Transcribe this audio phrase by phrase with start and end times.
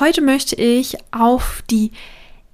[0.00, 1.92] Heute möchte ich auf die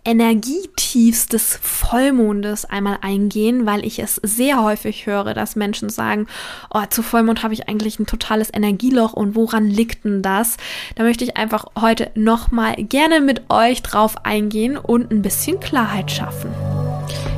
[0.05, 6.27] Energietiefs des Vollmondes einmal eingehen, weil ich es sehr häufig höre, dass Menschen sagen,
[6.75, 10.57] oh, zu Vollmond habe ich eigentlich ein totales Energieloch und woran liegt denn das?
[10.97, 16.11] Da möchte ich einfach heute nochmal gerne mit euch drauf eingehen und ein bisschen Klarheit
[16.11, 16.51] schaffen.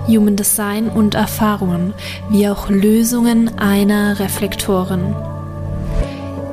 [0.07, 1.93] Human Design und Erfahrungen,
[2.31, 5.15] wie auch Lösungen einer Reflektorin.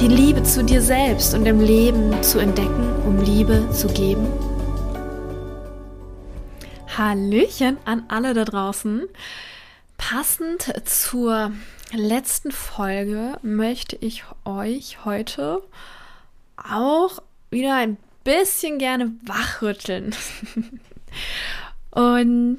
[0.00, 4.26] Die Liebe zu dir selbst und im Leben zu entdecken, um Liebe zu geben?
[6.96, 9.04] Hallöchen an alle da draußen.
[9.96, 11.52] Passend zur
[11.92, 15.62] letzten Folge möchte ich euch heute
[16.56, 20.14] auch wieder ein bisschen gerne wachrütteln.
[21.90, 22.58] Und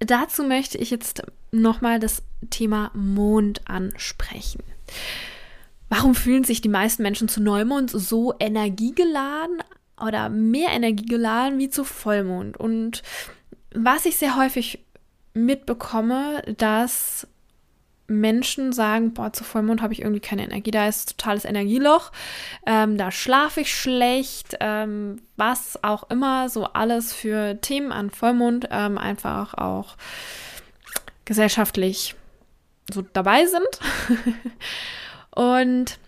[0.00, 4.62] dazu möchte ich jetzt nochmal das Thema Mond ansprechen.
[5.90, 9.58] Warum fühlen sich die meisten Menschen zu Neumond so energiegeladen
[10.00, 12.56] oder mehr energiegeladen wie zu Vollmond?
[12.56, 13.02] Und
[13.74, 14.86] was ich sehr häufig
[15.34, 17.26] mitbekomme, dass
[18.06, 22.12] Menschen sagen, boah, zu Vollmond habe ich irgendwie keine Energie, da ist totales Energieloch,
[22.66, 28.68] ähm, da schlafe ich schlecht, ähm, was auch immer, so alles für Themen an Vollmond
[28.70, 29.96] ähm, einfach auch
[31.24, 32.14] gesellschaftlich
[32.92, 33.80] so dabei sind.
[35.30, 35.98] Und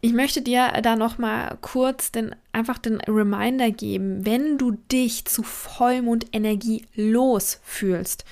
[0.00, 5.24] ich möchte dir da noch mal kurz den, einfach den Reminder geben, wenn du dich
[5.24, 8.24] zu Vollmondenergie los fühlst,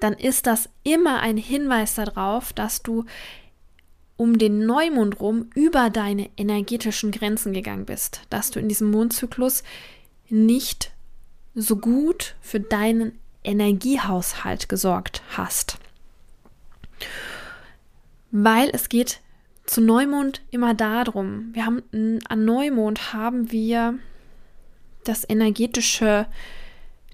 [0.00, 3.04] dann ist das immer ein Hinweis darauf, dass du
[4.16, 9.62] um den Neumond rum über deine energetischen Grenzen gegangen bist, dass du in diesem Mondzyklus
[10.28, 10.92] nicht
[11.54, 15.76] so gut für deinen Energiehaushalt gesorgt hast.
[18.32, 19.20] Weil es geht
[19.64, 21.82] zu Neumond immer darum, wir haben
[22.28, 23.98] an Neumond haben wir
[25.04, 26.26] das energetische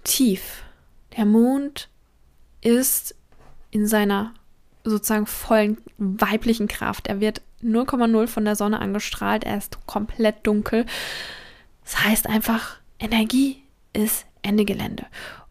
[0.05, 0.63] Tief.
[1.17, 1.89] Der Mond
[2.61, 3.15] ist
[3.71, 4.33] in seiner
[4.85, 7.09] sozusagen vollen weiblichen Kraft.
[7.09, 10.87] Er wird 0,0 von der Sonne angestrahlt, er ist komplett dunkel.
[11.85, 13.63] Das heißt einfach, Energie
[13.93, 15.07] ist Ende Gelände.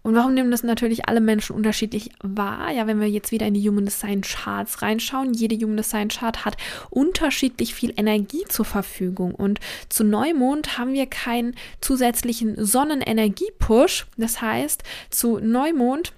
[0.07, 2.71] Und warum nehmen das natürlich alle Menschen unterschiedlich wahr?
[2.71, 6.45] Ja, wenn wir jetzt wieder in die Human Design Charts reinschauen, jede Human Design Chart
[6.45, 6.55] hat
[6.89, 9.35] unterschiedlich viel Energie zur Verfügung.
[9.35, 9.59] Und
[9.89, 14.07] zu Neumond haben wir keinen zusätzlichen Sonnenenergie-Push.
[14.15, 16.13] Das heißt, zu Neumond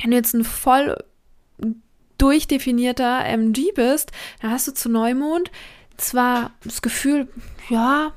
[0.00, 0.96] wenn du jetzt ein voll
[2.16, 5.50] durchdefinierter MG bist, dann hast du zu Neumond
[5.98, 7.28] zwar das Gefühl,
[7.68, 8.14] ja,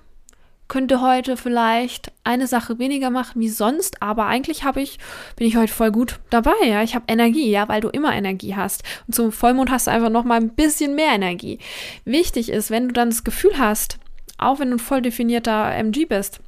[0.74, 4.98] könnte heute vielleicht eine Sache weniger machen wie sonst, aber eigentlich habe ich,
[5.36, 6.82] bin ich heute voll gut dabei, ja.
[6.82, 8.82] Ich habe Energie, ja, weil du immer Energie hast.
[9.06, 11.60] Und zum Vollmond hast du einfach noch mal ein bisschen mehr Energie.
[12.06, 14.00] Wichtig ist, wenn du dann das Gefühl hast,
[14.40, 16.40] auch wenn du ein voll definierter MG bist,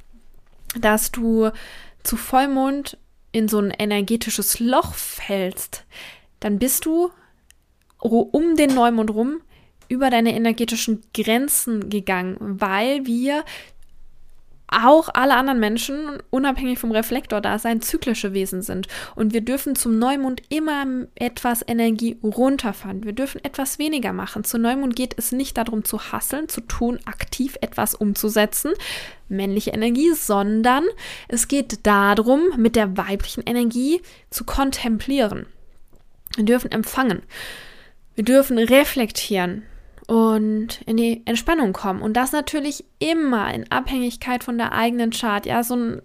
[0.76, 1.52] dass du
[2.02, 2.98] zu Vollmond
[3.30, 5.84] in so ein energetisches Loch fällst,
[6.40, 7.12] dann bist du
[8.00, 9.40] um den Neumond rum
[9.88, 13.44] über deine energetischen Grenzen gegangen, weil wir
[14.68, 18.88] auch alle anderen Menschen, unabhängig vom Reflektordasein, zyklische Wesen sind.
[19.14, 20.84] Und wir dürfen zum Neumond immer
[21.14, 23.04] etwas Energie runterfahren.
[23.04, 24.44] Wir dürfen etwas weniger machen.
[24.44, 28.72] Zu Neumond geht es nicht darum zu hasseln, zu tun, aktiv etwas umzusetzen,
[29.28, 30.84] männliche Energie, sondern
[31.28, 35.46] es geht darum, mit der weiblichen Energie zu kontemplieren.
[36.34, 37.22] Wir dürfen empfangen.
[38.14, 39.62] Wir dürfen reflektieren
[40.06, 42.02] und in die Entspannung kommen.
[42.02, 45.44] Und das natürlich immer in Abhängigkeit von der eigenen Chart.
[45.46, 46.02] Ja, so ein,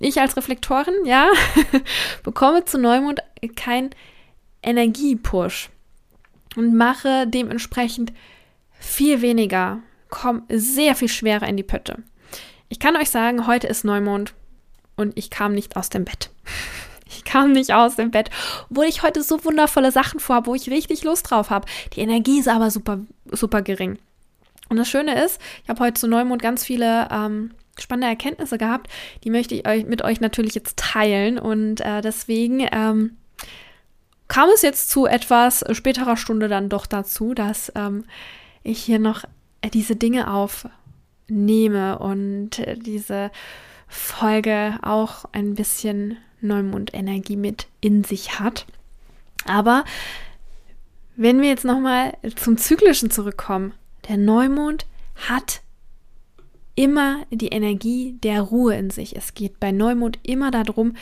[0.00, 1.28] ich als Reflektorin, ja,
[2.22, 3.20] bekomme zu Neumond
[3.56, 3.90] kein
[4.62, 5.70] Energiepush
[6.56, 8.12] und mache dementsprechend
[8.72, 12.02] viel weniger, komme sehr viel schwerer in die Pötte.
[12.68, 14.34] Ich kann euch sagen, heute ist Neumond
[14.96, 16.30] und ich kam nicht aus dem Bett.
[17.06, 18.30] Ich kam nicht aus dem Bett,
[18.70, 21.66] obwohl ich heute so wundervolle Sachen vorhabe, wo ich richtig Lust drauf habe.
[21.94, 23.98] Die Energie ist aber super, super gering.
[24.68, 28.88] Und das Schöne ist, ich habe heute zu Neumond ganz viele ähm, spannende Erkenntnisse gehabt.
[29.22, 31.38] Die möchte ich euch, mit euch natürlich jetzt teilen.
[31.38, 33.16] Und äh, deswegen ähm,
[34.28, 38.04] kam es jetzt zu etwas späterer Stunde dann doch dazu, dass ähm,
[38.62, 39.24] ich hier noch
[39.60, 43.30] äh, diese Dinge aufnehme und äh, diese
[43.86, 48.66] Folge auch ein bisschen Neumondenergie mit in sich hat.
[49.46, 49.84] Aber
[51.16, 53.74] wenn wir jetzt nochmal zum Zyklischen zurückkommen,
[54.08, 54.86] der Neumond
[55.28, 55.62] hat
[56.74, 59.16] immer die Energie der Ruhe in sich.
[59.16, 60.96] Es geht bei Neumond immer darum,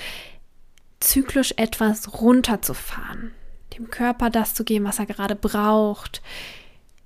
[1.00, 3.32] zyklisch etwas runterzufahren,
[3.76, 6.22] dem Körper das zu geben, was er gerade braucht,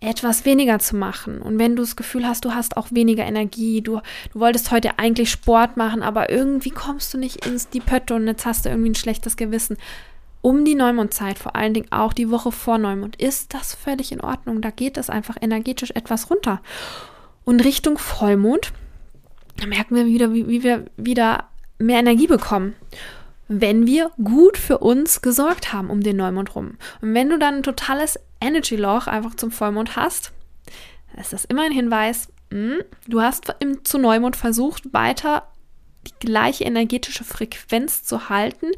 [0.00, 1.40] etwas weniger zu machen.
[1.40, 4.00] Und wenn du das Gefühl hast, du hast auch weniger Energie, du,
[4.32, 8.26] du wolltest heute eigentlich Sport machen, aber irgendwie kommst du nicht ins die Pötte und
[8.26, 9.76] jetzt hast du irgendwie ein schlechtes Gewissen.
[10.42, 14.20] Um die Neumondzeit, vor allen Dingen auch die Woche vor Neumond, ist das völlig in
[14.20, 14.60] Ordnung.
[14.60, 16.60] Da geht es einfach energetisch etwas runter.
[17.44, 18.72] Und Richtung Vollmond,
[19.56, 21.48] da merken wir wieder, wie, wie wir wieder
[21.78, 22.74] mehr Energie bekommen
[23.48, 26.78] wenn wir gut für uns gesorgt haben um den Neumond rum.
[27.00, 30.32] Und wenn du dann ein totales Energy-Loch einfach zum Vollmond hast,
[31.18, 35.48] ist das immer ein Hinweis, mh, hm, du hast im, zu Neumond versucht, weiter
[36.06, 38.68] die gleiche energetische Frequenz zu halten,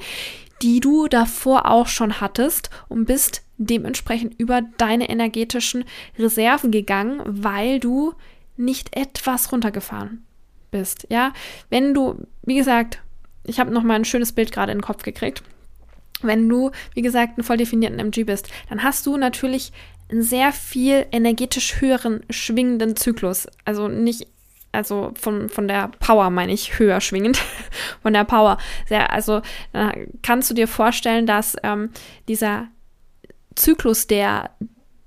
[0.62, 5.84] die du davor auch schon hattest und bist dementsprechend über deine energetischen
[6.18, 8.14] Reserven gegangen, weil du
[8.56, 10.24] nicht etwas runtergefahren
[10.70, 11.06] bist.
[11.10, 11.32] Ja,
[11.70, 13.02] wenn du, wie gesagt,
[13.44, 15.42] ich habe noch mal ein schönes Bild gerade in den Kopf gekriegt.
[16.22, 19.72] Wenn du, wie gesagt, einen voll definierten MG bist, dann hast du natürlich
[20.10, 23.46] einen sehr viel energetisch höheren schwingenden Zyklus.
[23.64, 24.26] Also nicht,
[24.72, 27.38] also von, von der Power meine ich höher schwingend,
[28.02, 28.58] von der Power.
[28.86, 29.42] Sehr, also
[30.22, 31.90] kannst du dir vorstellen, dass ähm,
[32.26, 32.68] dieser
[33.54, 34.50] Zyklus, der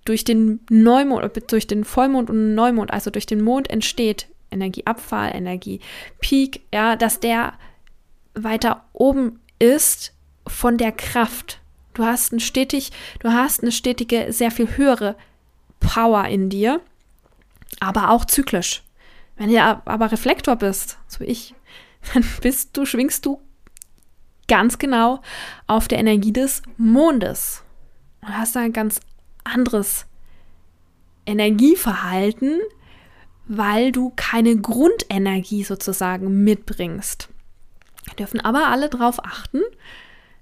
[0.05, 6.61] durch den Neumond, durch den Vollmond und Neumond, also durch den Mond entsteht, Energieabfall, Energiepeak,
[6.73, 7.53] ja, dass der
[8.33, 10.13] weiter oben ist
[10.51, 11.59] von der Kraft.
[11.93, 15.15] Du hast ein stetig, du hast eine stetige, sehr viel höhere
[15.79, 16.81] Power in dir,
[17.79, 18.83] aber auch zyklisch.
[19.35, 21.55] Wenn du aber Reflektor bist, so ich,
[22.13, 23.41] dann bist du, schwingst du
[24.47, 25.21] ganz genau
[25.67, 27.63] auf der Energie des Mondes.
[28.21, 28.99] Und hast da ein ganz
[29.43, 30.05] anderes
[31.25, 32.59] Energieverhalten,
[33.47, 37.29] weil du keine Grundenergie sozusagen mitbringst.
[38.05, 39.61] Wir dürfen aber alle darauf achten,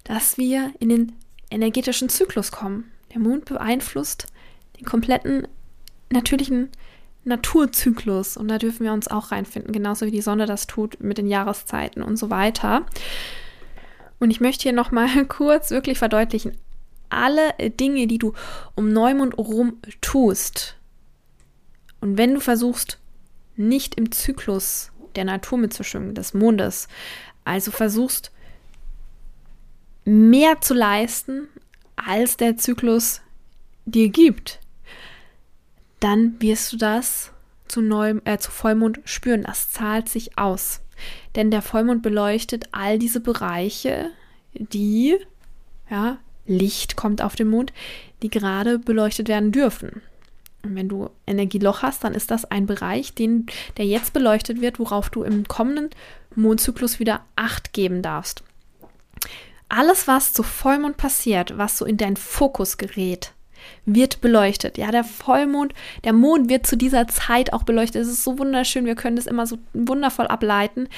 [0.04, 1.12] dass wir in den
[1.50, 2.90] energetischen Zyklus kommen.
[3.12, 4.26] Der Mond beeinflusst
[4.78, 5.46] den kompletten
[6.10, 6.70] natürlichen
[7.24, 11.18] Naturzyklus und da dürfen wir uns auch reinfinden, genauso wie die Sonne das tut mit
[11.18, 12.86] den Jahreszeiten und so weiter.
[14.18, 16.56] Und ich möchte hier nochmal kurz wirklich verdeutlichen,
[17.08, 18.32] alle Dinge, die du
[18.76, 20.76] um Neumond rum tust,
[22.00, 22.98] und wenn du versuchst,
[23.56, 26.88] nicht im Zyklus der Natur mitzuschwimmen, des Mondes,
[27.44, 28.32] also versuchst
[30.10, 31.48] mehr zu leisten,
[31.94, 33.20] als der Zyklus
[33.84, 34.58] dir gibt,
[36.00, 37.32] dann wirst du das
[37.68, 39.44] zu, Neu äh, zu Vollmond spüren.
[39.44, 40.80] Das zahlt sich aus.
[41.36, 44.10] Denn der Vollmond beleuchtet all diese Bereiche,
[44.52, 45.16] die,
[45.88, 47.72] ja, Licht kommt auf den Mond,
[48.22, 50.02] die gerade beleuchtet werden dürfen.
[50.62, 53.46] Und wenn du Energieloch hast, dann ist das ein Bereich, den,
[53.76, 55.90] der jetzt beleuchtet wird, worauf du im kommenden
[56.34, 58.42] Mondzyklus wieder Acht geben darfst.
[59.70, 63.32] Alles, was zu Vollmond passiert, was so in deinen Fokus gerät,
[63.86, 64.76] wird beleuchtet.
[64.78, 65.74] Ja, der Vollmond,
[66.04, 68.02] der Mond wird zu dieser Zeit auch beleuchtet.
[68.02, 70.88] Es ist so wunderschön, wir können das immer so wundervoll ableiten.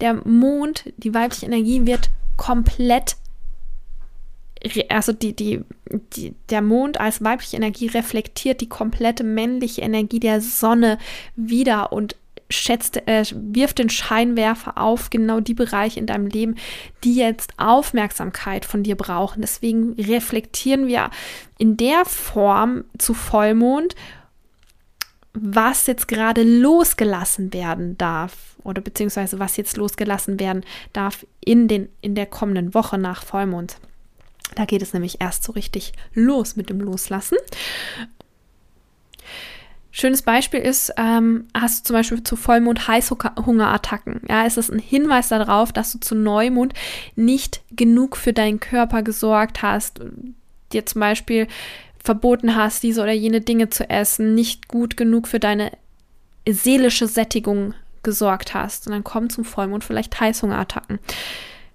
[0.00, 3.16] Der Mond, die weibliche Energie wird komplett
[4.90, 5.64] also die, die,
[6.14, 10.98] die, der Mond als weibliche Energie reflektiert die komplette männliche Energie der Sonne
[11.34, 12.14] wieder und
[12.52, 16.56] schätzt, äh, wirft den Scheinwerfer auf genau die Bereiche in deinem Leben,
[17.04, 19.40] die jetzt Aufmerksamkeit von dir brauchen.
[19.40, 21.10] Deswegen reflektieren wir
[21.58, 23.94] in der Form zu Vollmond,
[25.34, 31.88] was jetzt gerade losgelassen werden darf oder beziehungsweise was jetzt losgelassen werden darf in, den,
[32.00, 33.76] in der kommenden Woche nach Vollmond.
[34.54, 37.38] Da geht es nämlich erst so richtig los mit dem Loslassen.
[39.94, 44.22] Schönes Beispiel ist, ähm, hast du zum Beispiel zu Vollmond Heißhungerattacken.
[44.26, 46.72] Ja, ist es ein Hinweis darauf, dass du zu Neumond
[47.14, 50.00] nicht genug für deinen Körper gesorgt hast,
[50.72, 51.46] dir zum Beispiel
[52.02, 55.72] verboten hast, diese oder jene Dinge zu essen, nicht gut genug für deine
[56.48, 58.86] seelische Sättigung gesorgt hast.
[58.86, 61.00] Und dann kommen zum Vollmond vielleicht Heißhungerattacken.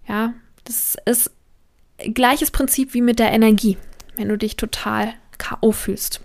[0.08, 0.34] Ja,
[0.64, 1.32] das ist
[2.16, 3.78] gleiches Prinzip wie mit der Energie,
[4.16, 5.72] wenn du dich total K.O.
[5.72, 6.22] fühlst.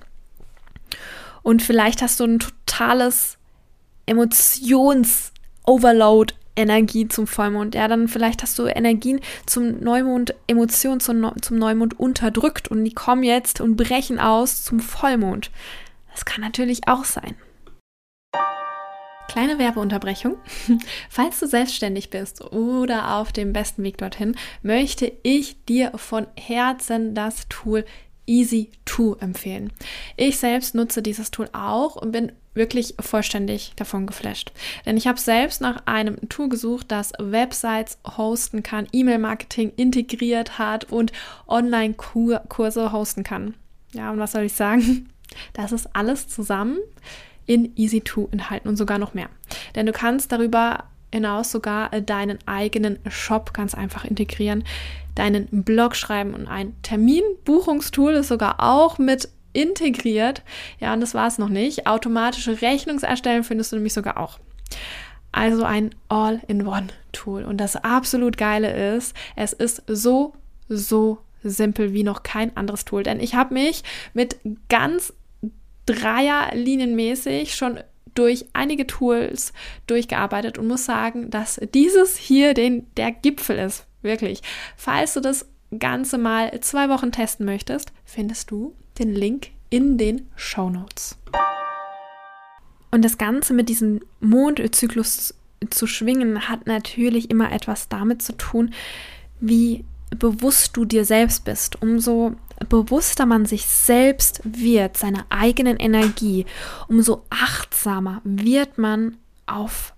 [1.43, 3.39] Und vielleicht hast du ein totales
[4.07, 7.75] Emotions-Overload Energie zum Vollmond.
[7.75, 12.93] Ja, dann vielleicht hast du Energien zum Neumond, Emotionen zum, zum Neumond unterdrückt und die
[12.93, 15.51] kommen jetzt und brechen aus zum Vollmond.
[16.13, 17.37] Das kann natürlich auch sein.
[19.29, 20.37] Kleine Werbeunterbrechung.
[21.09, 27.15] Falls du selbstständig bist oder auf dem besten Weg dorthin, möchte ich dir von Herzen
[27.15, 27.87] das Tool
[28.33, 29.73] Easy2 empfehlen.
[30.17, 34.53] Ich selbst nutze dieses Tool auch und bin wirklich vollständig davon geflasht.
[34.87, 40.91] Denn ich habe selbst nach einem Tool gesucht, das Websites hosten kann, E-Mail-Marketing integriert hat
[40.91, 41.13] und
[41.47, 43.55] Online-Kurse hosten kann.
[43.93, 45.09] Ja, und was soll ich sagen?
[45.55, 46.77] Das ist alles zusammen
[47.47, 49.31] in Easy2 enthalten und sogar noch mehr.
[49.75, 54.65] Denn du kannst darüber hinaus sogar deinen eigenen Shop ganz einfach integrieren,
[55.15, 60.43] deinen Blog schreiben und ein Terminbuchungstool ist sogar auch mit integriert.
[60.81, 61.87] Ja, und das war es noch nicht.
[61.87, 64.39] Automatische Rechnungserstellen findest du nämlich sogar auch.
[65.31, 67.45] Also ein All-in-One-Tool.
[67.45, 70.35] Und das absolut Geile ist, es ist so,
[70.69, 73.03] so simpel wie noch kein anderes Tool.
[73.03, 73.83] Denn ich habe mich
[74.15, 74.37] mit
[74.69, 75.13] ganz
[75.87, 77.81] Dreierlinienmäßig schon
[78.15, 79.53] durch einige Tools
[79.87, 83.87] durchgearbeitet und muss sagen, dass dieses hier den, der Gipfel ist.
[84.03, 84.43] Wirklich.
[84.77, 85.47] Falls du das
[85.79, 91.17] Ganze mal zwei Wochen testen möchtest, findest du den Link in den Show Notes.
[92.91, 95.35] Und das Ganze mit diesem Mondzyklus
[95.71, 98.75] zu schwingen hat natürlich immer etwas damit zu tun,
[99.41, 101.81] wie bewusst du dir selbst bist.
[101.81, 102.35] Umso
[102.69, 106.45] bewusster man sich selbst wird, seiner eigenen Energie,
[106.89, 109.17] umso achtsamer wird man
[109.47, 109.95] auf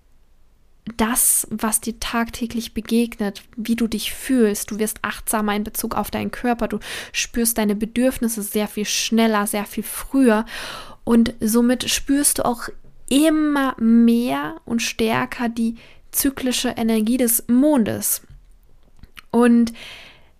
[0.97, 4.71] das, was dir tagtäglich begegnet, wie du dich fühlst.
[4.71, 6.69] Du wirst achtsamer in Bezug auf deinen Körper.
[6.69, 6.79] Du
[7.12, 10.45] spürst deine Bedürfnisse sehr viel schneller, sehr viel früher.
[11.05, 12.69] Und somit spürst du auch
[13.09, 15.76] immer mehr und stärker die
[16.11, 18.23] zyklische Energie des Mondes.
[19.31, 19.73] Und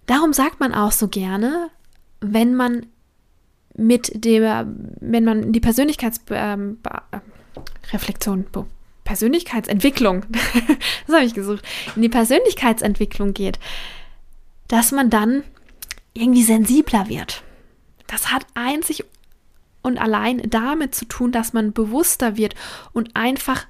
[0.07, 1.69] darum sagt man auch so gerne,
[2.21, 2.87] wenn man
[3.77, 4.67] mit der,
[5.01, 8.47] wenn man die Persönlichkeitsreflexion, ähm,
[9.05, 10.25] Persönlichkeitsentwicklung,
[11.07, 13.59] das habe ich gesucht, in die Persönlichkeitsentwicklung geht,
[14.69, 15.45] dass man dann
[16.15, 17.43] irgendwie sensibler wird.
[18.07, 19.05] Das hat einzig
[19.83, 22.55] und allein damit zu tun, dass man bewusster wird
[22.93, 23.67] und einfach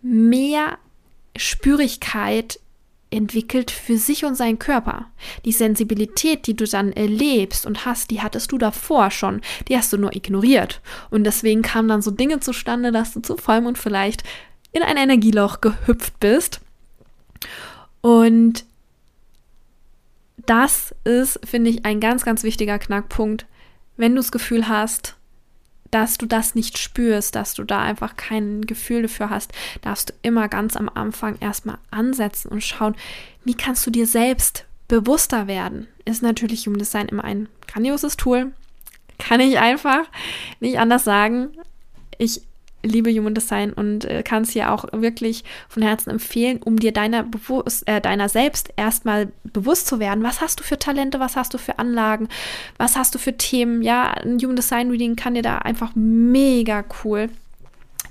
[0.00, 0.78] mehr
[1.36, 2.60] Spürigkeit
[3.10, 5.06] entwickelt für sich und seinen Körper.
[5.44, 9.40] Die Sensibilität, die du dann erlebst und hast, die hattest du davor schon.
[9.68, 10.80] Die hast du nur ignoriert.
[11.10, 14.24] Und deswegen kamen dann so Dinge zustande, dass du zu Vollmond vielleicht
[14.72, 16.60] in ein Energieloch gehüpft bist.
[18.00, 18.64] Und
[20.36, 23.46] das ist, finde ich, ein ganz, ganz wichtiger Knackpunkt,
[23.96, 25.17] wenn du das Gefühl hast,
[25.90, 29.52] dass du das nicht spürst, dass du da einfach kein Gefühl dafür hast,
[29.82, 32.94] darfst du immer ganz am Anfang erstmal ansetzen und schauen,
[33.44, 35.86] wie kannst du dir selbst bewusster werden.
[36.04, 38.52] Ist natürlich Human Design immer ein grandioses Tool.
[39.18, 40.06] Kann ich einfach
[40.60, 41.50] nicht anders sagen.
[42.16, 42.42] Ich
[42.88, 46.92] liebe Human Design und äh, kann es hier auch wirklich von Herzen empfehlen, um dir
[46.92, 50.24] deiner, bewusst, äh, deiner selbst erstmal bewusst zu werden.
[50.24, 52.28] Was hast du für Talente, was hast du für Anlagen,
[52.76, 53.82] was hast du für Themen?
[53.82, 57.28] Ja, ein Human Design Reading kann dir da einfach mega cool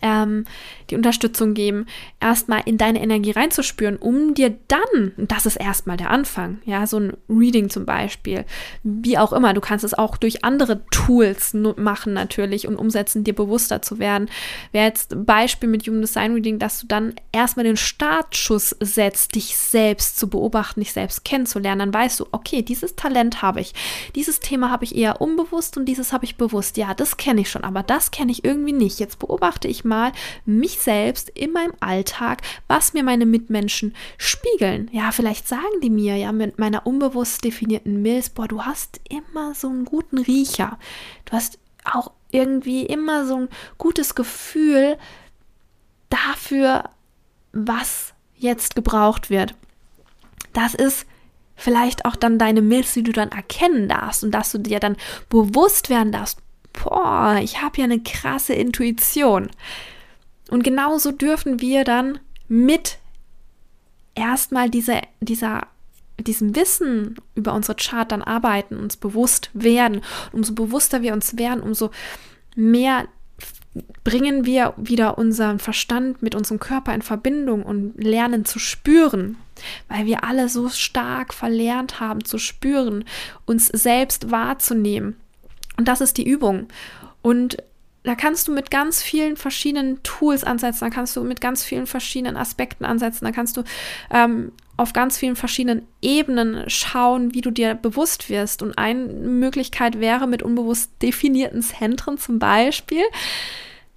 [0.01, 0.46] ähm,
[0.89, 1.86] die Unterstützung geben,
[2.20, 6.88] erstmal in deine Energie reinzuspüren, um dir dann, und das ist erstmal der Anfang, ja,
[6.88, 8.46] so ein Reading zum Beispiel,
[8.84, 13.36] wie auch immer, du kannst es auch durch andere Tools machen natürlich und umsetzen, dir
[13.36, 14.29] bewusster zu werden.
[14.72, 19.58] Wäre jetzt Beispiel mit Human Design Reading, dass du dann erstmal den Startschuss setzt, dich
[19.58, 23.74] selbst zu beobachten, dich selbst kennenzulernen, dann weißt du, okay, dieses Talent habe ich,
[24.15, 26.77] dieses Thema habe ich eher unbewusst und dieses habe ich bewusst.
[26.77, 29.00] Ja, das kenne ich schon, aber das kenne ich irgendwie nicht.
[29.00, 30.12] Jetzt beobachte ich mal
[30.46, 34.89] mich selbst in meinem Alltag, was mir meine Mitmenschen spiegeln.
[34.91, 39.53] Ja, vielleicht sagen die mir ja mit meiner unbewusst definierten Milz, boah, du hast immer
[39.55, 40.79] so einen guten Riecher.
[41.25, 44.98] Du hast auch irgendwie immer so ein gutes Gefühl
[46.10, 46.89] dafür,
[47.53, 49.55] was jetzt gebraucht wird.
[50.53, 51.05] Das ist
[51.55, 54.96] vielleicht auch dann deine Milz, die du dann erkennen darfst und dass du dir dann
[55.29, 56.39] bewusst werden darfst,
[56.74, 59.50] boah, ich habe ja eine krasse Intuition.
[60.50, 62.98] Und genauso dürfen wir dann mit
[64.16, 65.68] erstmal diese, dieser,
[66.20, 70.01] diesem Wissen über unsere Chart dann arbeiten, uns bewusst werden.
[70.32, 71.92] Umso bewusster wir uns werden, umso
[72.56, 73.08] mehr
[74.04, 79.38] bringen wir wieder unseren Verstand mit unserem Körper in Verbindung und lernen zu spüren,
[79.88, 83.06] weil wir alle so stark verlernt haben zu spüren,
[83.46, 85.18] uns selbst wahrzunehmen.
[85.77, 86.68] Und das ist die Übung.
[87.22, 87.58] Und
[88.04, 91.88] da kannst du mit ganz vielen verschiedenen Tools ansetzen, da kannst du mit ganz vielen
[91.88, 93.63] verschiedenen Aspekten ansetzen, da kannst du
[94.12, 98.62] ähm, auf ganz vielen verschiedenen Ebenen schauen, wie du dir bewusst wirst.
[98.62, 103.04] Und eine Möglichkeit wäre mit unbewusst definierten Zentren zum Beispiel,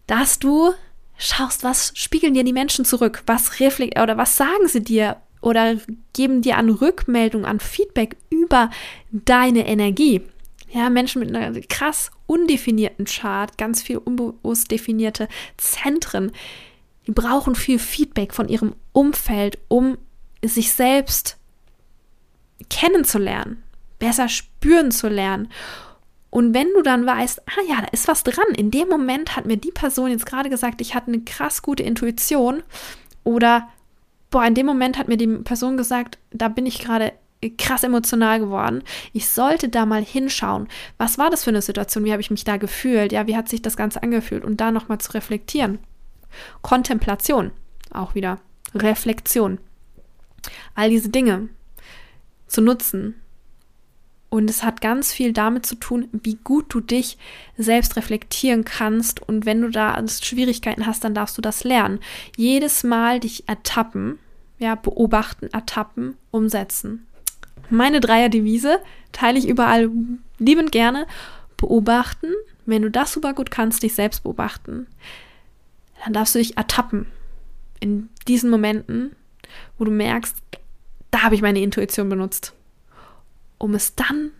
[0.06, 0.72] dass du
[1.18, 5.76] schaust, was spiegeln dir die Menschen zurück, was oder was sagen sie dir oder
[6.14, 8.70] geben dir an Rückmeldung, an Feedback über
[9.10, 10.22] deine Energie.
[10.72, 16.30] Ja, Menschen mit einer krass undefinierten Chart, ganz viel unbewusst definierte Zentren,
[17.06, 19.98] die brauchen viel Feedback von ihrem Umfeld, um
[20.44, 21.38] sich selbst
[22.68, 23.62] kennenzulernen,
[23.98, 25.48] besser spüren zu lernen.
[26.30, 29.46] Und wenn du dann weißt, ah ja, da ist was dran, in dem Moment hat
[29.46, 32.62] mir die Person jetzt gerade gesagt, ich hatte eine krass gute Intuition
[33.24, 33.68] oder
[34.30, 37.12] boah, in dem Moment hat mir die Person gesagt, da bin ich gerade
[37.48, 38.82] krass emotional geworden.
[39.12, 40.68] Ich sollte da mal hinschauen.
[40.98, 42.04] Was war das für eine Situation?
[42.04, 43.12] Wie habe ich mich da gefühlt?
[43.12, 44.44] Ja, wie hat sich das Ganze angefühlt?
[44.44, 45.78] Und da nochmal zu reflektieren.
[46.62, 47.50] Kontemplation,
[47.90, 48.38] auch wieder.
[48.74, 49.58] Reflexion.
[50.74, 51.48] All diese Dinge
[52.46, 53.14] zu nutzen.
[54.28, 57.18] Und es hat ganz viel damit zu tun, wie gut du dich
[57.56, 59.20] selbst reflektieren kannst.
[59.20, 61.98] Und wenn du da Schwierigkeiten hast, dann darfst du das lernen.
[62.36, 64.20] Jedes Mal dich ertappen,
[64.58, 67.06] ja, beobachten, ertappen, umsetzen.
[67.70, 68.80] Meine Dreier-Devise
[69.12, 69.90] teile ich überall
[70.38, 71.06] liebend gerne.
[71.56, 72.28] Beobachten,
[72.66, 74.86] wenn du das super gut kannst, dich selbst beobachten,
[76.04, 77.06] dann darfst du dich ertappen
[77.80, 79.14] in diesen Momenten,
[79.78, 80.36] wo du merkst,
[81.10, 82.54] da habe ich meine Intuition benutzt
[83.60, 84.32] um es dann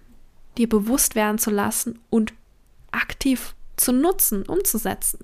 [0.57, 2.33] dir bewusst werden zu lassen und
[2.91, 5.21] aktiv zu nutzen, umzusetzen.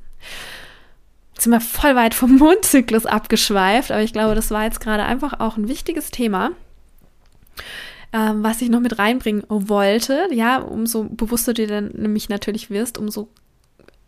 [1.32, 5.02] Jetzt sind wir voll weit vom Mondzyklus abgeschweift, aber ich glaube, das war jetzt gerade
[5.02, 6.50] einfach auch ein wichtiges Thema,
[8.12, 10.28] ähm, was ich noch mit reinbringen wollte.
[10.32, 13.28] Ja, umso bewusster du dann nämlich natürlich wirst, umso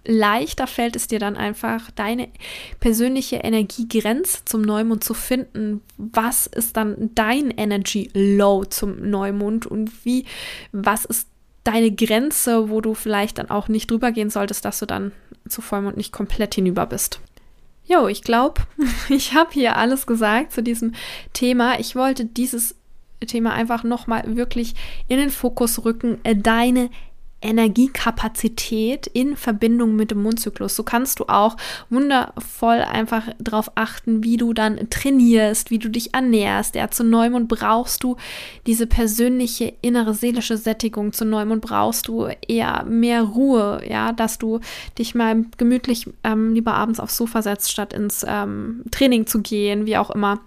[0.04, 2.28] leichter fällt es dir dann einfach, deine
[2.80, 5.82] persönliche Energiegrenze zum Neumond zu finden.
[5.98, 10.24] Was ist dann dein Energy Low zum Neumond und wie,
[10.72, 11.28] was ist
[11.64, 15.12] deine Grenze, wo du vielleicht dann auch nicht drüber gehen solltest, dass du dann
[15.46, 17.20] zu Vollmond nicht komplett hinüber bist.
[17.84, 18.62] Jo, ich glaube,
[19.08, 20.94] ich habe hier alles gesagt zu diesem
[21.34, 21.78] Thema.
[21.78, 22.74] Ich wollte dieses
[23.26, 24.74] Thema einfach nochmal wirklich
[25.08, 26.90] in den Fokus rücken, deine
[27.40, 30.74] Energiekapazität in Verbindung mit dem Mondzyklus.
[30.74, 31.56] So kannst du auch
[31.88, 36.74] wundervoll einfach darauf achten, wie du dann trainierst, wie du dich ernährst.
[36.74, 38.16] Ja, zu Neumond brauchst du
[38.66, 41.12] diese persönliche innere seelische Sättigung.
[41.12, 44.58] Zu Neumond brauchst du eher mehr Ruhe, ja, dass du
[44.98, 49.86] dich mal gemütlich ähm, lieber abends aufs Sofa setzt, statt ins ähm, Training zu gehen,
[49.86, 50.40] wie auch immer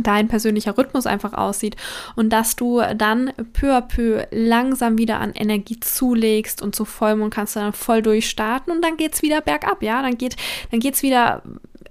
[0.00, 1.76] dein persönlicher Rhythmus einfach aussieht
[2.16, 7.32] und dass du dann peu à peu langsam wieder an Energie zulegst und zu Vollmond
[7.32, 10.36] kannst du dann voll durchstarten und dann geht's wieder bergab, ja, dann geht
[10.70, 11.42] dann geht's wieder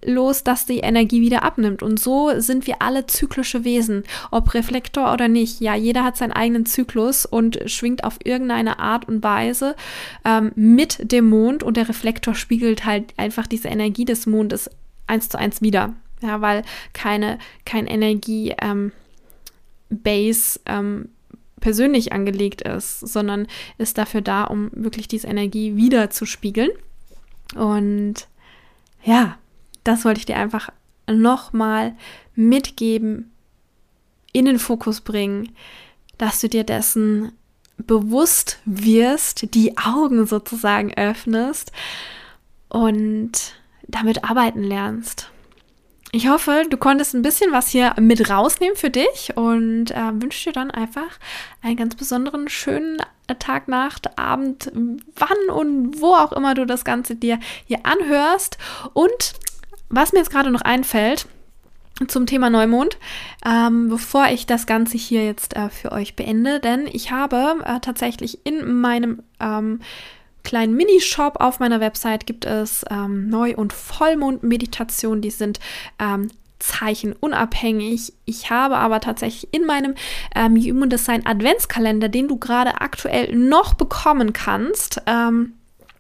[0.03, 1.83] los, dass die Energie wieder abnimmt.
[1.83, 5.61] Und so sind wir alle zyklische Wesen, ob Reflektor oder nicht.
[5.61, 9.75] Ja, jeder hat seinen eigenen Zyklus und schwingt auf irgendeine Art und Weise
[10.25, 14.69] ähm, mit dem Mond und der Reflektor spiegelt halt einfach diese Energie des Mondes
[15.07, 18.91] eins zu eins wieder ja, weil keine, kein Energie ähm,
[19.89, 21.09] Base ähm,
[21.59, 26.71] persönlich angelegt ist, sondern ist dafür da, um wirklich diese Energie wieder zu spiegeln.
[27.55, 28.27] Und
[29.03, 29.37] ja,
[29.83, 30.69] das wollte ich dir einfach
[31.07, 31.95] nochmal
[32.35, 33.31] mitgeben,
[34.33, 35.51] in den Fokus bringen,
[36.17, 37.33] dass du dir dessen
[37.77, 41.71] bewusst wirst, die Augen sozusagen öffnest
[42.69, 43.55] und
[43.87, 45.30] damit arbeiten lernst.
[46.13, 50.49] Ich hoffe, du konntest ein bisschen was hier mit rausnehmen für dich und äh, wünsche
[50.49, 51.19] dir dann einfach
[51.61, 52.97] einen ganz besonderen schönen
[53.39, 58.57] Tag, Nacht, Abend, wann und wo auch immer du das Ganze dir hier anhörst.
[58.91, 59.33] Und
[59.87, 61.27] was mir jetzt gerade noch einfällt,
[62.07, 62.97] zum Thema Neumond,
[63.45, 67.79] ähm, bevor ich das Ganze hier jetzt äh, für euch beende, denn ich habe äh,
[67.79, 69.79] tatsächlich in meinem ähm,
[70.43, 75.59] kleinen Minishop auf meiner Website gibt es ähm, Neu- und Vollmond-Meditationen, die sind
[75.99, 78.13] ähm, zeichenunabhängig.
[78.25, 79.95] Ich habe aber tatsächlich in meinem
[80.35, 85.53] ähm, Human Design Adventskalender, den du gerade aktuell noch bekommen kannst, ähm,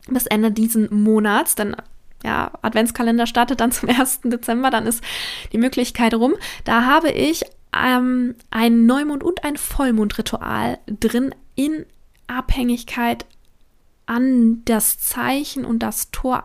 [0.07, 1.75] bis Ende diesen Monats, denn
[2.23, 4.21] ja, Adventskalender startet dann zum 1.
[4.23, 5.03] Dezember, dann ist
[5.51, 6.33] die Möglichkeit rum.
[6.63, 7.43] Da habe ich
[7.75, 11.85] ähm, ein Neumond- und ein Vollmondritual drin in
[12.27, 13.25] Abhängigkeit
[14.11, 16.43] an das Zeichen und das Tor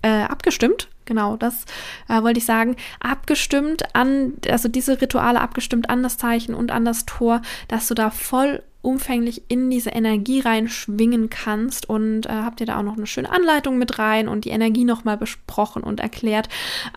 [0.00, 0.88] äh, abgestimmt.
[1.04, 1.66] Genau, das
[2.08, 2.76] äh, wollte ich sagen.
[2.98, 7.94] Abgestimmt an, also diese Rituale abgestimmt an das Zeichen und an das Tor, dass du
[7.94, 12.96] da voll umfänglich in diese Energie reinschwingen kannst und äh, habt ihr da auch noch
[12.96, 16.48] eine schöne Anleitung mit rein und die Energie nochmal besprochen und erklärt.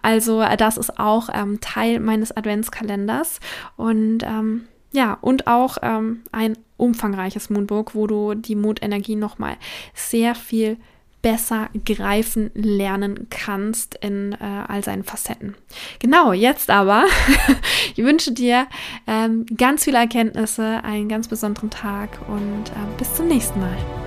[0.02, 3.40] Also äh, das ist auch ähm, Teil meines Adventskalenders
[3.76, 9.58] und ähm, ja, und auch ähm, ein umfangreiches Moonbook, wo du die Mondenergie nochmal
[9.94, 10.78] sehr viel
[11.26, 15.56] besser greifen lernen kannst in äh, all seinen Facetten.
[15.98, 17.06] Genau, jetzt aber,
[17.96, 18.68] ich wünsche dir
[19.08, 24.05] ähm, ganz viele Erkenntnisse, einen ganz besonderen Tag und äh, bis zum nächsten Mal.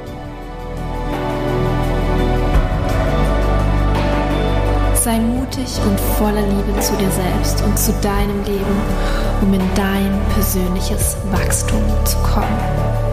[5.08, 8.76] Sei mutig und voller Liebe zu dir selbst und zu deinem Leben,
[9.40, 13.07] um in dein persönliches Wachstum zu kommen.